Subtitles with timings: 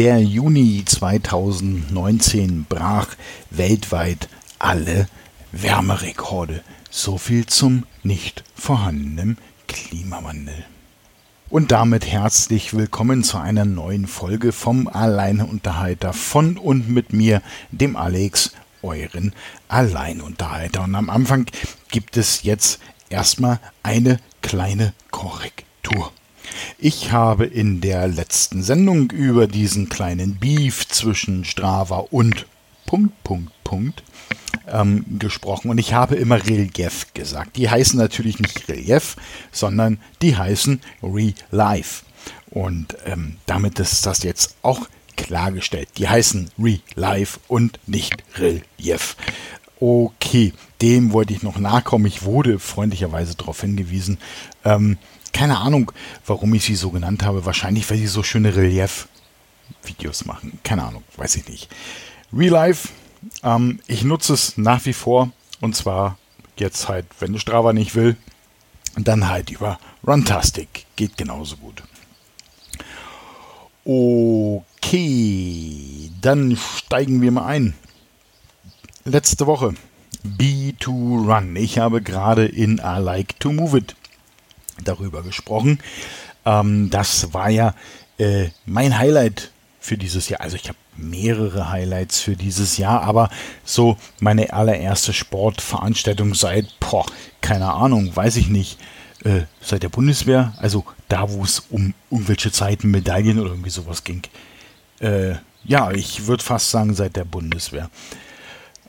[0.00, 3.08] Der Juni 2019 brach
[3.50, 5.06] weltweit alle
[5.52, 6.62] Wärmerekorde.
[6.88, 9.36] So viel zum nicht vorhandenen
[9.68, 10.64] Klimawandel.
[11.50, 17.94] Und damit herzlich willkommen zu einer neuen Folge vom Alleinunterhalter von und mit mir, dem
[17.94, 19.34] Alex, euren
[19.68, 20.82] Alleinunterhalter.
[20.82, 21.44] Und am Anfang
[21.90, 22.80] gibt es jetzt
[23.10, 26.10] erstmal eine kleine Korrektur.
[26.78, 32.46] Ich habe in der letzten Sendung über diesen kleinen Beef zwischen Strava und
[32.86, 34.02] Punkt, Punkt, Punkt
[34.66, 37.56] ähm, gesprochen und ich habe immer Relief gesagt.
[37.56, 39.16] Die heißen natürlich nicht Relief,
[39.52, 42.04] sondern die heißen Re-Life.
[42.50, 45.88] Und ähm, damit ist das jetzt auch klargestellt.
[45.98, 49.16] Die heißen Re-Life und nicht Relief.
[49.78, 52.06] Okay, dem wollte ich noch nachkommen.
[52.06, 54.18] Ich wurde freundlicherweise darauf hingewiesen.
[54.64, 54.98] Ähm,
[55.32, 55.92] keine Ahnung,
[56.26, 57.44] warum ich sie so genannt habe.
[57.44, 60.58] Wahrscheinlich, weil sie so schöne Relief-Videos machen.
[60.62, 61.68] Keine Ahnung, weiß ich nicht.
[62.32, 62.88] Real Life,
[63.42, 65.30] ähm, ich nutze es nach wie vor.
[65.60, 66.16] Und zwar
[66.56, 68.16] jetzt halt, wenn Strava nicht will,
[68.96, 70.86] dann halt über Runtastic.
[70.96, 71.82] Geht genauso gut.
[74.82, 75.10] Okay,
[76.20, 77.74] dann steigen wir mal ein.
[79.04, 79.74] Letzte Woche.
[80.24, 81.56] B2Run.
[81.56, 83.96] Ich habe gerade in I Like to Move It
[84.84, 85.78] darüber gesprochen.
[86.44, 87.74] Ähm, das war ja
[88.18, 89.50] äh, mein Highlight
[89.80, 90.40] für dieses Jahr.
[90.42, 93.30] Also ich habe mehrere Highlights für dieses Jahr, aber
[93.64, 97.06] so meine allererste Sportveranstaltung seit, boah,
[97.40, 98.78] keine Ahnung, weiß ich nicht,
[99.24, 104.04] äh, seit der Bundeswehr, also da, wo es um irgendwelche Zeiten, Medaillen oder irgendwie sowas
[104.04, 104.22] ging.
[105.00, 107.90] Äh, ja, ich würde fast sagen, seit der Bundeswehr.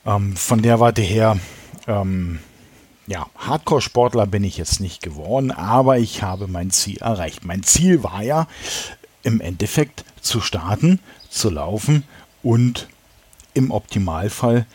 [0.05, 1.39] Ähm, von der Warte her,
[1.87, 2.39] ähm,
[3.11, 7.43] ja, Hardcore-Sportler bin ich jetzt nicht geworden, aber ich habe mein Ziel erreicht.
[7.43, 8.47] Mein Ziel war ja
[9.21, 12.05] im Endeffekt zu starten, zu laufen
[12.41, 12.87] und
[13.53, 14.65] im Optimalfall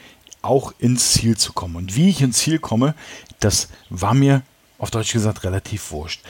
[0.43, 1.77] auch ins Ziel zu kommen.
[1.77, 2.95] Und wie ich ins Ziel komme,
[3.41, 4.43] das war mir
[4.77, 6.21] auf Deutsch gesagt relativ wurscht.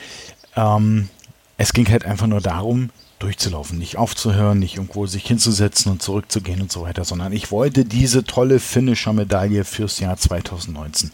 [0.55, 1.09] Ähm,
[1.57, 6.61] es ging halt einfach nur darum, durchzulaufen, nicht aufzuhören, nicht irgendwo sich hinzusetzen und zurückzugehen
[6.61, 11.13] und so weiter, sondern ich wollte diese tolle Finisher-Medaille fürs Jahr 2019.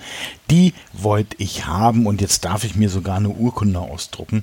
[0.51, 4.43] Die wollte ich haben und jetzt darf ich mir sogar eine Urkunde ausdrucken.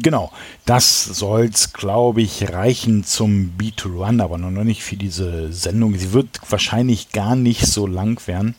[0.02, 0.32] genau,
[0.64, 5.96] das soll es, glaube ich, reichen zum B2Run, aber noch nicht für diese Sendung.
[5.96, 8.54] Sie wird wahrscheinlich gar nicht so lang werden.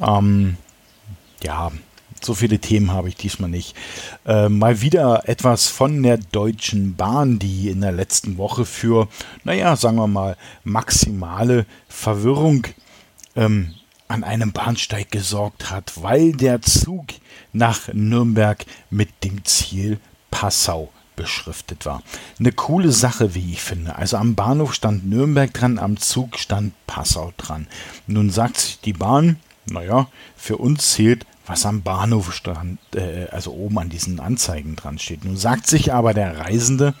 [0.00, 0.56] Ähm,
[1.42, 1.72] ja,
[2.24, 3.74] so viele Themen habe ich diesmal nicht.
[4.26, 9.08] Äh, mal wieder etwas von der Deutschen Bahn, die in der letzten Woche für,
[9.44, 12.66] naja, sagen wir mal, maximale Verwirrung
[13.34, 13.74] ähm,
[14.08, 17.06] an einem Bahnsteig gesorgt hat, weil der Zug
[17.52, 19.98] nach Nürnberg mit dem Ziel
[20.30, 22.02] Passau beschriftet war.
[22.38, 23.96] Eine coole Sache, wie ich finde.
[23.96, 27.66] Also am Bahnhof stand Nürnberg dran, am Zug stand Passau dran.
[28.06, 33.52] Nun sagt sich die Bahn, naja, für uns zählt was am Bahnhof stand, äh, also
[33.52, 35.24] oben an diesen Anzeigen dran steht.
[35.24, 36.94] Nun sagt sich aber der Reisende,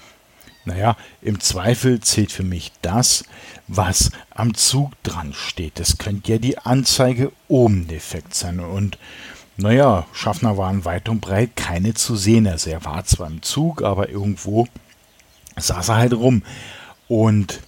[0.64, 3.24] naja, im Zweifel zählt für mich das,
[3.68, 5.78] was am Zug dran steht.
[5.78, 8.58] Das könnte ja die Anzeige oben defekt sein.
[8.58, 8.98] Und
[9.56, 12.46] naja, Schaffner waren weit und breit keine zu sehen.
[12.46, 14.66] Also er war zwar im Zug, aber irgendwo
[15.56, 16.42] saß er halt rum.
[17.08, 17.60] Und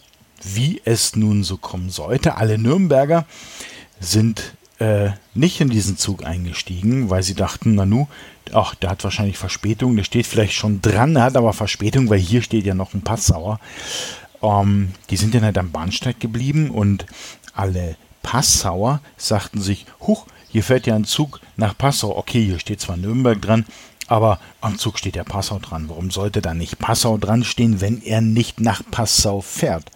[0.43, 3.27] wie es nun so kommen sollte, alle Nürnberger
[4.01, 8.07] sind äh, nicht in diesen Zug eingestiegen, weil sie dachten, Nanu,
[8.53, 12.19] ach, der hat wahrscheinlich Verspätung, der steht vielleicht schon dran, der hat aber Verspätung, weil
[12.19, 13.61] hier steht ja noch ein Passauer.
[14.43, 17.07] Ähm, die sind dann halt am Bahnsteig geblieben und
[17.55, 22.17] alle Passauer sagten sich, huch, hier fährt ja ein Zug nach Passau.
[22.17, 23.67] Okay, hier steht zwar Nürnberg dran,
[24.07, 25.89] aber am Zug steht ja Passau dran.
[25.89, 29.91] Warum sollte da nicht Passau dran stehen, wenn er nicht nach Passau fährt?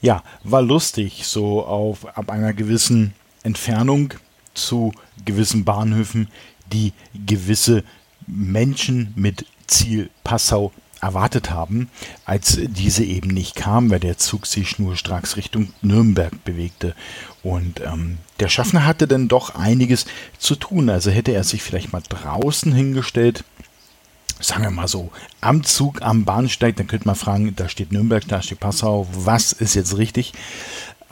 [0.00, 4.14] Ja, war lustig, so auf ab einer gewissen Entfernung
[4.54, 4.92] zu
[5.24, 6.28] gewissen Bahnhöfen,
[6.72, 6.92] die
[7.26, 7.84] gewisse
[8.26, 11.90] Menschen mit Ziel Passau erwartet haben,
[12.24, 16.94] als diese eben nicht kam, weil der Zug sich schnurstracks Richtung Nürnberg bewegte.
[17.42, 20.06] Und ähm, der Schaffner hatte dann doch einiges
[20.38, 20.88] zu tun.
[20.88, 23.42] Also hätte er sich vielleicht mal draußen hingestellt,
[24.38, 25.10] sagen wir mal so,
[25.40, 29.52] am Zug, am Bahnsteig, dann könnte man fragen, da steht Nürnberg, da steht Passau, was
[29.52, 30.32] ist jetzt richtig?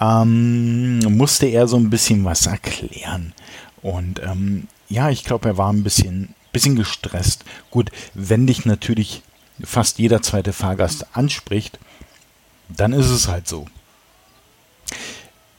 [0.00, 3.34] Ähm, musste er so ein bisschen was erklären.
[3.82, 7.44] Und ähm, ja, ich glaube, er war ein bisschen, bisschen gestresst.
[7.70, 9.22] Gut, wenn dich natürlich
[9.62, 11.78] fast jeder zweite Fahrgast anspricht,
[12.68, 13.66] dann ist es halt so.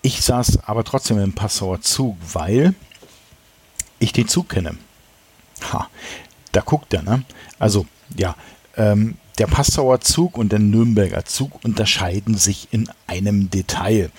[0.02, 2.74] Ich saß aber trotzdem im Passauer Zug, weil
[4.00, 4.76] ich den Zug kenne.
[5.72, 5.88] Ha,
[6.52, 7.24] da guckt er, ne?
[7.60, 7.86] Also,
[8.18, 8.36] ja,
[8.76, 14.12] ähm, der Passauer Zug und der Nürnberger Zug unterscheiden sich in einem Detail.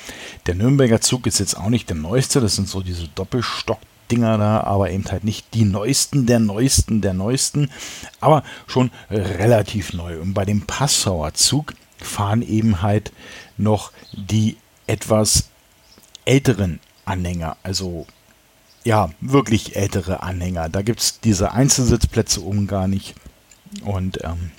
[0.46, 4.62] Der Nürnberger Zug ist jetzt auch nicht der neueste, das sind so diese Doppelstockdinger da,
[4.62, 7.70] aber eben halt nicht die neuesten der neuesten der neuesten,
[8.18, 10.20] aber schon relativ neu.
[10.20, 13.12] Und bei dem Passauer Zug fahren eben halt
[13.56, 14.56] noch die
[14.88, 15.50] etwas
[16.24, 18.08] älteren Anhänger, also
[18.82, 20.68] ja, wirklich ältere Anhänger.
[20.68, 23.14] Da gibt es diese Einzelsitzplätze oben gar nicht.
[23.84, 24.50] Und ähm,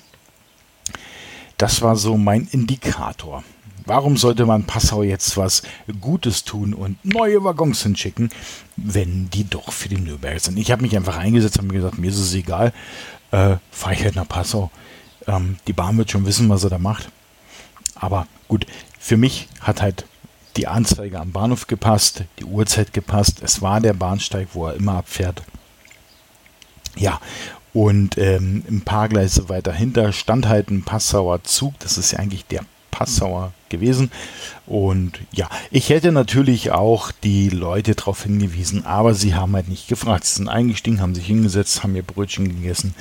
[1.63, 3.41] das war so mein Indikator.
[3.85, 5.63] Warum sollte man Passau jetzt was
[6.01, 8.31] Gutes tun und neue Waggons hinschicken,
[8.75, 10.57] wenn die doch für die Nürnberg sind?
[10.57, 12.73] Ich habe mich einfach eingesetzt und mir gesagt, mir ist es egal,
[13.31, 14.71] äh, fahre ich halt nach Passau.
[15.25, 17.07] Ähm, die Bahn wird schon wissen, was er da macht.
[17.95, 18.65] Aber gut,
[18.99, 20.05] für mich hat halt
[20.57, 23.41] die Anzeige am Bahnhof gepasst, die Uhrzeit gepasst.
[23.41, 25.43] Es war der Bahnsteig, wo er immer abfährt.
[26.97, 27.21] Ja,
[27.73, 31.73] und ähm, ein paar Gleise weiter hinter stand halt ein Passauer Zug.
[31.79, 34.11] Das ist ja eigentlich der Passauer gewesen.
[34.67, 39.87] Und ja, ich hätte natürlich auch die Leute darauf hingewiesen, aber sie haben halt nicht
[39.87, 40.25] gefragt.
[40.25, 42.93] Sie sind eingestiegen, haben sich hingesetzt, haben ihr Brötchen gegessen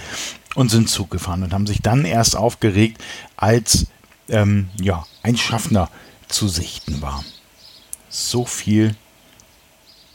[0.55, 3.03] und sind Zug gefahren und haben sich dann erst aufgeregt,
[3.37, 3.87] als
[4.31, 5.91] ähm, ja, ein Schaffner
[6.29, 7.23] zu sichten war.
[8.09, 8.97] So viel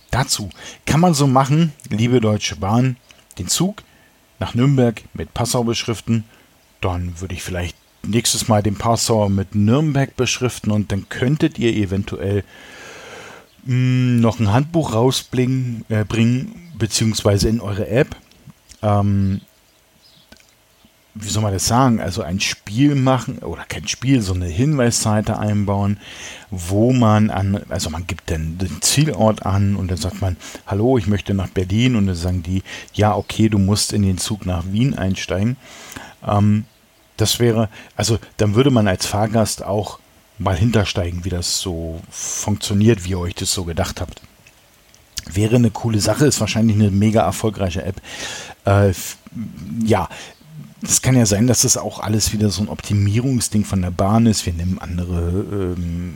[0.10, 0.50] dazu.
[0.88, 2.98] Kann man so machen, liebe Deutsche Bahn,
[3.38, 3.84] den Zug
[4.40, 6.24] nach Nürnberg mit Passau beschriften.
[6.82, 7.76] Dann würde ich vielleicht
[8.06, 12.44] nächstes Mal den Passauer mit Nürnberg beschriften und dann könntet ihr eventuell
[13.66, 18.16] mh, hm, noch ein Handbuch rausbringen, äh, bringen, beziehungsweise in eure App.
[18.82, 19.42] Ähm,
[21.20, 25.40] wie soll man das sagen, also ein Spiel machen oder kein Spiel, so eine Hinweisseite
[25.40, 26.00] einbauen,
[26.52, 30.98] wo man an, also man gibt dann den Zielort an und dann sagt man, hallo,
[30.98, 34.46] ich möchte nach Berlin und dann sagen die, ja, okay, du musst in den Zug
[34.46, 35.58] nach Wien einsteigen.
[36.26, 36.66] Ähm,
[37.18, 40.00] das wäre, also dann würde man als Fahrgast auch
[40.38, 44.22] mal hintersteigen, wie das so funktioniert, wie ihr euch das so gedacht habt.
[45.26, 48.02] Wäre eine coole Sache, ist wahrscheinlich eine mega erfolgreiche App.
[48.66, 48.94] Äh,
[49.84, 50.08] ja,
[50.82, 54.26] es kann ja sein, dass das auch alles wieder so ein Optimierungsding von der Bahn
[54.26, 54.46] ist.
[54.46, 56.16] Wir nehmen andere, ähm,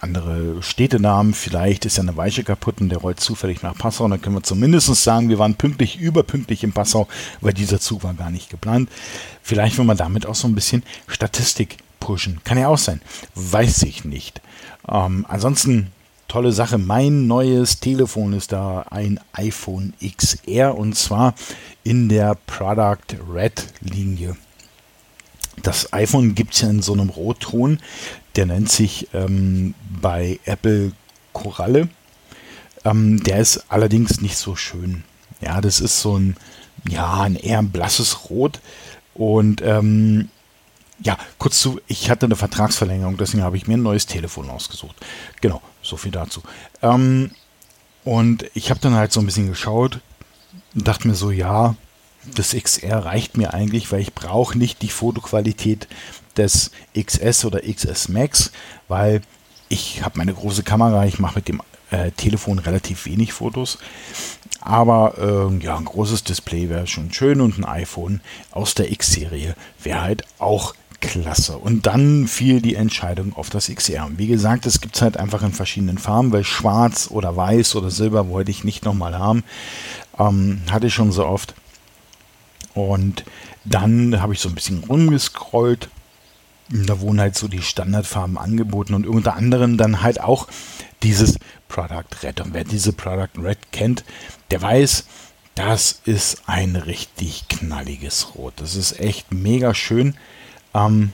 [0.00, 1.34] andere Städtenamen.
[1.34, 4.06] Vielleicht ist ja eine Weiche kaputt und der rollt zufällig nach Passau.
[4.08, 7.08] Dann können wir zumindest sagen, wir waren pünktlich, überpünktlich in Passau,
[7.40, 8.90] weil dieser Zug war gar nicht geplant.
[9.42, 12.40] Vielleicht will man damit auch so ein bisschen Statistik pushen.
[12.44, 13.00] Kann ja auch sein.
[13.34, 14.42] Weiß ich nicht.
[14.88, 15.92] Ähm, ansonsten
[16.30, 16.78] tolle Sache.
[16.78, 21.34] Mein neues Telefon ist da ein iPhone XR und zwar
[21.82, 24.36] in der Product Red Linie.
[25.64, 27.80] Das iPhone gibt es ja in so einem Rotton,
[28.36, 30.92] der nennt sich ähm, bei Apple
[31.32, 31.88] Koralle.
[32.84, 35.02] Ähm, der ist allerdings nicht so schön.
[35.40, 36.36] Ja, das ist so ein,
[36.88, 38.60] ja, ein eher blasses Rot.
[39.14, 40.28] Und ähm,
[41.02, 44.96] ja, kurz zu, ich hatte eine Vertragsverlängerung, deswegen habe ich mir ein neues Telefon ausgesucht.
[45.40, 45.62] Genau.
[45.82, 46.42] So viel dazu.
[46.82, 47.30] Ähm,
[48.04, 50.00] und ich habe dann halt so ein bisschen geschaut
[50.74, 51.74] und dachte mir so, ja,
[52.34, 55.88] das XR reicht mir eigentlich, weil ich brauche nicht die Fotoqualität
[56.36, 58.52] des XS oder XS Max,
[58.88, 59.22] weil
[59.68, 63.78] ich habe meine große Kamera, ich mache mit dem äh, Telefon relativ wenig Fotos.
[64.60, 68.20] Aber äh, ja, ein großes Display wäre schon schön und ein iPhone
[68.50, 71.58] aus der X-Serie wäre halt auch Klasse.
[71.58, 74.08] Und dann fiel die Entscheidung auf das XR.
[74.16, 77.90] Wie gesagt, es gibt es halt einfach in verschiedenen Farben, weil schwarz oder weiß oder
[77.90, 79.44] silber wollte ich nicht nochmal haben.
[80.18, 81.54] Ähm, hatte ich schon so oft.
[82.74, 83.24] Und
[83.64, 85.88] dann habe ich so ein bisschen rumgescrollt.
[86.68, 90.46] Da wurden halt so die Standardfarben angeboten und unter anderem dann halt auch
[91.02, 91.38] dieses
[91.68, 92.40] Product Red.
[92.42, 94.04] Und wer diese Product Red kennt,
[94.50, 95.06] der weiß,
[95.54, 98.54] das ist ein richtig knalliges Rot.
[98.56, 100.14] Das ist echt mega schön.
[100.74, 101.12] Ähm,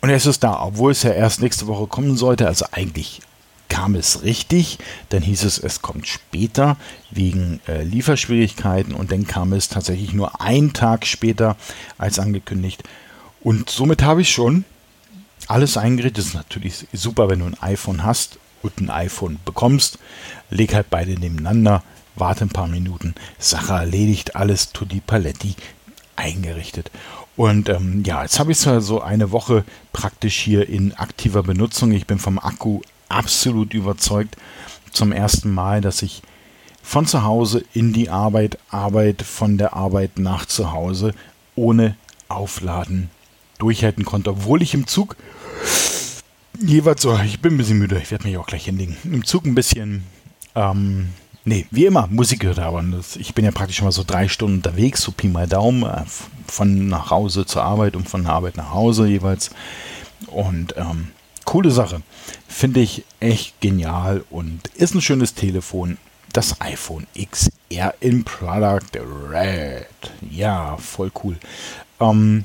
[0.00, 2.46] und es ist da, obwohl es ja erst nächste Woche kommen sollte.
[2.46, 3.20] Also eigentlich
[3.68, 4.78] kam es richtig.
[5.10, 6.76] Dann hieß es, es kommt später
[7.10, 8.94] wegen äh, Lieferschwierigkeiten.
[8.94, 11.56] Und dann kam es tatsächlich nur einen Tag später
[11.98, 12.82] als angekündigt.
[13.42, 14.64] Und somit habe ich schon
[15.46, 16.18] alles eingerichtet.
[16.18, 19.98] Das ist natürlich super, wenn du ein iPhone hast und ein iPhone bekommst.
[20.50, 21.82] Leg halt beide nebeneinander,
[22.16, 25.54] warte ein paar Minuten, Sache erledigt, alles Tutti Paletti
[26.16, 26.90] eingerichtet.
[27.40, 31.42] Und ähm, ja, jetzt habe ich es ja so eine Woche praktisch hier in aktiver
[31.42, 31.90] Benutzung.
[31.90, 34.36] Ich bin vom Akku absolut überzeugt.
[34.92, 36.20] Zum ersten Mal, dass ich
[36.82, 41.14] von zu Hause in die Arbeit, Arbeit von der Arbeit nach zu Hause,
[41.56, 41.96] ohne
[42.28, 43.08] Aufladen
[43.56, 45.16] durchhalten konnte, obwohl ich im Zug
[46.62, 49.46] jeweils so, ich bin ein bisschen müde, ich werde mich auch gleich hinlegen, im Zug
[49.46, 50.04] ein bisschen,
[50.54, 51.08] ähm,
[51.44, 52.84] nee, wie immer, Musik gehört aber.
[53.18, 56.04] Ich bin ja praktisch immer so drei Stunden unterwegs, so Pi mal Daumen, äh,
[56.46, 59.50] von nach Hause zur Arbeit und von der Arbeit nach Hause jeweils.
[60.26, 61.08] Und ähm,
[61.44, 62.02] coole Sache.
[62.46, 65.98] Finde ich echt genial und ist ein schönes Telefon.
[66.32, 69.86] Das iPhone XR in Product Red.
[70.30, 71.36] Ja, voll cool.
[71.98, 72.44] Ähm,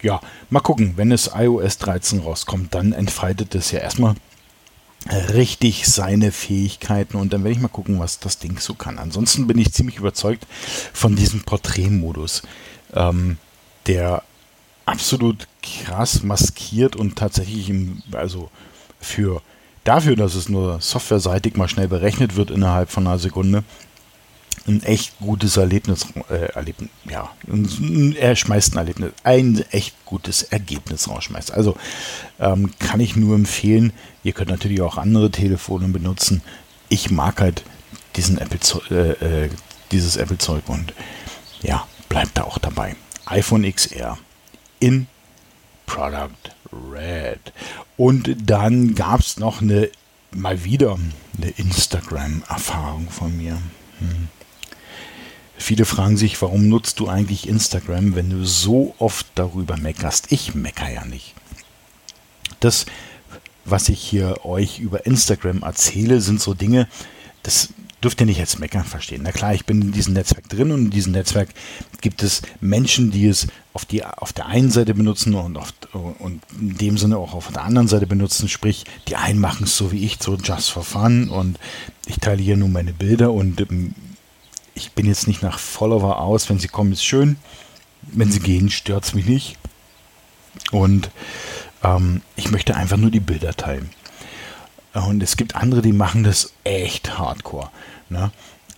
[0.00, 0.20] ja,
[0.50, 4.14] mal gucken, wenn es iOS 13 rauskommt, dann entfaltet es ja erstmal
[5.10, 8.98] richtig seine Fähigkeiten und dann werde ich mal gucken, was das Ding so kann.
[8.98, 10.46] Ansonsten bin ich ziemlich überzeugt
[10.92, 12.42] von diesem Porträtmodus,
[12.94, 13.36] ähm,
[13.86, 14.22] der
[14.86, 18.50] absolut krass maskiert und tatsächlich im, also
[19.00, 19.42] für
[19.84, 23.64] dafür, dass es nur softwareseitig mal schnell berechnet wird innerhalb von einer Sekunde,
[24.66, 27.30] ein echt gutes Erlebnis, äh, Erlebnis ja,
[28.18, 31.52] er schmeißt ein Erlebnis, ein echt gutes Ergebnis rausschmeißt.
[31.52, 31.76] Also
[32.40, 33.92] ähm, kann ich nur empfehlen.
[34.22, 36.42] Ihr könnt natürlich auch andere Telefone benutzen.
[36.88, 37.64] Ich mag halt
[38.16, 38.58] diesen Apple,
[38.90, 39.50] äh, äh,
[39.92, 40.94] dieses Apple-Zeug und
[41.62, 42.96] ja, bleibt da auch dabei.
[43.26, 44.18] iPhone XR
[44.80, 45.06] in
[45.86, 46.30] Product
[46.72, 47.52] Red.
[47.96, 49.90] Und dann gab es noch eine,
[50.32, 50.98] mal wieder
[51.36, 53.60] eine Instagram-Erfahrung von mir.
[53.98, 54.28] Hm.
[55.56, 60.32] Viele fragen sich, warum nutzt du eigentlich Instagram, wenn du so oft darüber meckerst?
[60.32, 61.34] Ich mecker ja nicht.
[62.60, 62.86] Das,
[63.64, 66.88] was ich hier euch über Instagram erzähle, sind so Dinge,
[67.42, 67.68] das
[68.04, 69.22] dürft ihr nicht als Meckern verstehen.
[69.24, 71.48] Na klar, ich bin in diesem Netzwerk drin und in diesem Netzwerk
[72.02, 76.42] gibt es Menschen, die es auf, die, auf der einen Seite benutzen und, auf, und
[76.60, 78.48] in dem Sinne auch auf der anderen Seite benutzen.
[78.48, 81.58] Sprich, die einen machen es so wie ich, so just for fun und
[82.06, 83.94] ich teile hier nur meine Bilder und ähm,
[84.74, 86.48] ich bin jetzt nicht nach Follower aus.
[86.50, 87.36] Wenn sie kommen, ist schön.
[88.02, 89.56] Wenn sie gehen, stört es mich nicht.
[90.70, 91.10] Und
[91.82, 93.90] ähm, ich möchte einfach nur die Bilder teilen.
[94.92, 97.70] Und es gibt andere, die machen das echt hardcore.
[98.08, 98.30] Ne?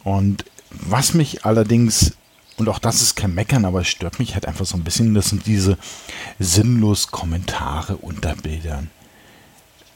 [0.02, 2.16] Und was mich allerdings,
[2.56, 5.14] und auch das ist kein Meckern, aber es stört mich halt einfach so ein bisschen,
[5.14, 5.76] das sind diese
[6.38, 8.90] sinnlos Kommentare unter Bildern.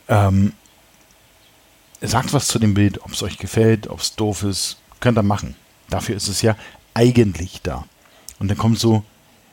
[0.09, 0.52] Ähm,
[2.02, 5.23] sagt was zu dem Bild, ob es euch gefällt, ob es doof ist, könnt ihr
[5.23, 5.54] machen.
[5.90, 6.56] Dafür ist es ja
[6.94, 7.85] eigentlich da.
[8.38, 9.04] Und dann kommt so,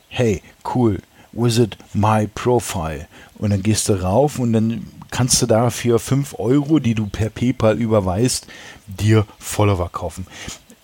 [0.10, 0.42] hey,
[0.76, 1.00] cool,
[1.34, 3.08] visit my profile.
[3.38, 7.08] Und dann gehst du rauf und dann kannst du da für 5 Euro, die du
[7.08, 8.48] per PayPal überweist,
[8.88, 10.26] dir Follower kaufen.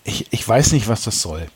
[0.04, 1.48] Ich, ich weiß nicht, was das soll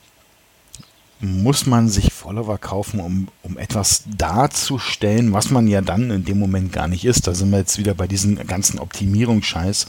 [1.21, 6.39] muss man sich Follower kaufen, um, um etwas darzustellen, was man ja dann in dem
[6.39, 7.27] Moment gar nicht ist.
[7.27, 9.87] Da sind wir jetzt wieder bei diesem ganzen Optimierungsscheiß.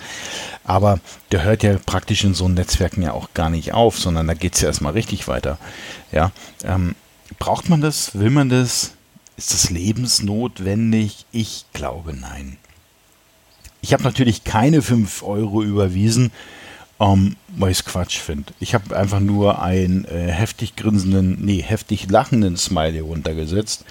[0.63, 1.00] Aber
[1.31, 4.55] der hört ja praktisch in so Netzwerken ja auch gar nicht auf, sondern da geht
[4.55, 5.59] es ja erstmal richtig weiter.
[6.12, 6.31] Ja,
[6.63, 6.95] ähm,
[7.38, 8.15] braucht man das?
[8.15, 8.93] Will man das?
[9.38, 11.25] Ist das lebensnotwendig?
[11.31, 12.57] Ich glaube nein.
[13.81, 16.31] Ich habe natürlich keine 5 Euro überwiesen,
[17.00, 18.53] ähm, weil ich es Quatsch finde.
[18.60, 23.86] Ich habe einfach nur einen äh, heftig grinsenden, nee, heftig lachenden Smiley runtergesetzt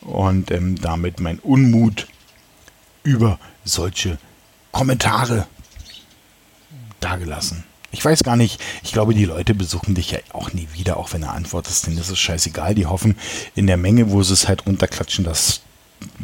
[0.00, 2.08] und ähm, damit mein Unmut
[3.02, 4.18] über solche
[4.72, 5.46] Kommentare
[7.00, 7.64] dagelassen.
[7.92, 11.12] Ich weiß gar nicht, ich glaube, die Leute besuchen dich ja auch nie wieder, auch
[11.12, 12.74] wenn du antwortest, denn das ist scheißegal.
[12.74, 13.16] Die hoffen
[13.56, 15.62] in der Menge, wo sie es halt runterklatschen, dass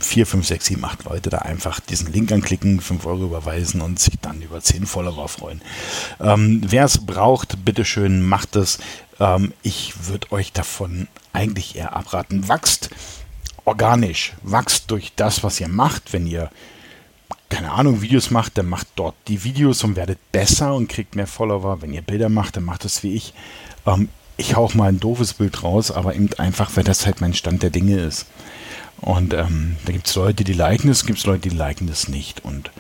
[0.01, 3.99] vier, fünf, sechs, sieben, acht Leute da einfach diesen Link anklicken, fünf Euro überweisen und
[3.99, 5.61] sich dann über zehn Follower freuen.
[6.21, 8.79] Ähm, Wer es braucht, bitteschön, macht es.
[9.21, 12.49] Ähm, ich würde euch davon eigentlich eher abraten.
[12.49, 12.91] Wachst
[13.65, 16.13] organisch, wachst durch das, was ihr macht.
[16.13, 16.51] Wenn ihr
[17.49, 21.27] keine Ahnung, Videos macht, dann macht dort die Videos und werdet besser und kriegt mehr
[21.27, 21.81] Follower.
[21.81, 23.35] Wenn ihr Bilder macht, dann macht es wie ich.
[23.87, 27.35] Ähm, ich hauche mal ein doofes Bild raus, aber eben einfach, weil das halt mein
[27.35, 28.27] Stand der Dinge ist.
[29.01, 32.09] Und ähm, da gibt es Leute, die liken es, gibt es Leute, die liken es
[32.09, 32.45] nicht.
[32.45, 32.71] Und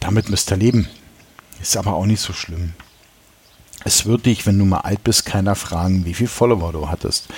[0.00, 0.88] damit müsst ihr leben.
[1.60, 2.74] Ist aber auch nicht so schlimm.
[3.84, 7.28] Es wird dich, wenn du mal alt bist, keiner fragen, wie viel Follower du hattest.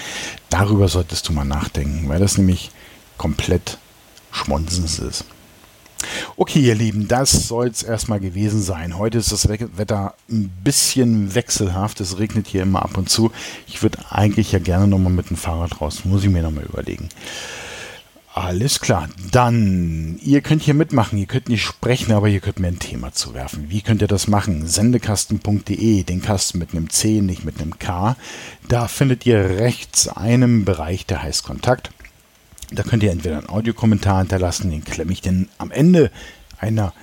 [0.49, 2.71] Darüber solltest du mal nachdenken, weil das nämlich
[3.19, 3.79] komplett
[4.33, 5.25] schmonsens ist.
[6.37, 8.97] Okay, ihr Lieben, das soll es erstmal gewesen sein.
[8.97, 12.00] Heute ist das Wetter ein bisschen wechselhaft.
[12.00, 13.31] Es regnet hier immer ab und zu.
[13.67, 16.05] Ich würde eigentlich ja gerne nochmal mit dem Fahrrad raus.
[16.05, 17.11] Muss ich mir nochmal überlegen.
[18.42, 19.11] Alles klar.
[19.30, 23.12] Dann, ihr könnt hier mitmachen, ihr könnt nicht sprechen, aber ihr könnt mir ein Thema
[23.12, 23.68] zuwerfen.
[23.68, 24.66] Wie könnt ihr das machen?
[24.66, 28.16] Sendekasten.de, den Kasten mit einem C, nicht mit einem K.
[28.66, 31.90] Da findet ihr rechts einen Bereich, der heißt Kontakt.
[32.73, 36.11] Da könnt ihr entweder einen Audiokommentar hinterlassen, den klemme ich dann am Ende
[36.59, 36.94] einer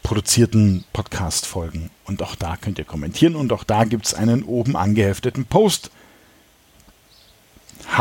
[0.04, 1.90] produzierten Podcast-Folgen.
[2.06, 3.36] Und auch da könnt ihr kommentieren.
[3.36, 5.92] Und auch da gibt es einen oben angehefteten Post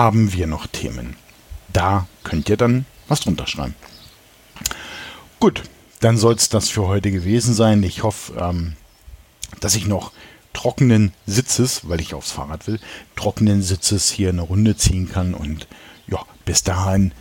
[0.00, 1.14] haben wir noch Themen.
[1.74, 3.74] Da könnt ihr dann was drunter schreiben.
[5.40, 5.62] Gut,
[6.00, 7.82] dann soll es das für heute gewesen sein.
[7.82, 8.76] Ich hoffe, ähm,
[9.60, 10.12] dass ich noch
[10.54, 12.80] trockenen Sitzes, weil ich aufs Fahrrad will,
[13.14, 15.34] trockenen Sitzes hier eine Runde ziehen kann.
[15.34, 15.68] Und
[16.06, 17.12] ja, bis dahin,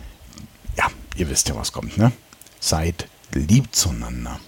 [0.78, 2.12] ja, ihr wisst ja, was kommt, ne?
[2.60, 4.40] Seid lieb zueinander.